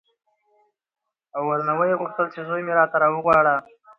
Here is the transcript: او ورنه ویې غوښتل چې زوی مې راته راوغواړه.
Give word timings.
او 1.35 1.41
ورنه 1.49 1.73
ویې 1.77 1.99
غوښتل 2.01 2.25
چې 2.33 2.41
زوی 2.47 2.61
مې 2.65 2.73
راته 2.79 2.97
راوغواړه. 3.03 3.55